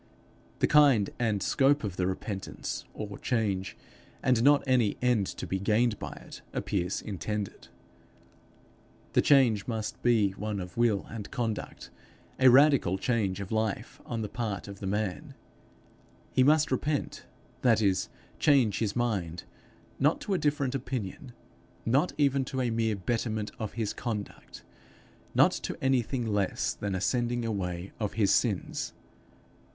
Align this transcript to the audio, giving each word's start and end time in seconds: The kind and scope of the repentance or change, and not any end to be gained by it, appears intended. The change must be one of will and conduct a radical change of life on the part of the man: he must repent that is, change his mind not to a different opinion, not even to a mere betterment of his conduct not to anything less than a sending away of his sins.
The 0.57 0.65
kind 0.65 1.11
and 1.19 1.43
scope 1.43 1.83
of 1.83 1.95
the 1.95 2.07
repentance 2.07 2.85
or 2.95 3.19
change, 3.19 3.77
and 4.23 4.41
not 4.43 4.63
any 4.65 4.97
end 4.99 5.27
to 5.27 5.45
be 5.45 5.59
gained 5.59 5.99
by 5.99 6.13
it, 6.25 6.41
appears 6.53 7.01
intended. 7.03 7.67
The 9.13 9.21
change 9.21 9.67
must 9.67 10.01
be 10.01 10.31
one 10.31 10.59
of 10.59 10.75
will 10.75 11.05
and 11.11 11.29
conduct 11.29 11.91
a 12.39 12.49
radical 12.49 12.97
change 12.97 13.39
of 13.41 13.51
life 13.51 14.01
on 14.03 14.23
the 14.23 14.27
part 14.27 14.67
of 14.67 14.79
the 14.79 14.87
man: 14.87 15.35
he 16.33 16.41
must 16.41 16.71
repent 16.71 17.27
that 17.61 17.79
is, 17.79 18.09
change 18.39 18.79
his 18.79 18.95
mind 18.95 19.43
not 19.99 20.19
to 20.21 20.33
a 20.33 20.39
different 20.39 20.73
opinion, 20.73 21.31
not 21.85 22.11
even 22.17 22.43
to 22.45 22.59
a 22.61 22.71
mere 22.71 22.95
betterment 22.95 23.51
of 23.59 23.73
his 23.73 23.93
conduct 23.93 24.63
not 25.35 25.51
to 25.51 25.77
anything 25.79 26.25
less 26.25 26.73
than 26.73 26.95
a 26.95 27.01
sending 27.01 27.45
away 27.45 27.91
of 27.99 28.13
his 28.13 28.33
sins. 28.33 28.93